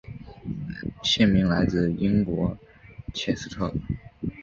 [1.03, 2.57] 县名来自英国
[3.13, 3.71] 切斯特。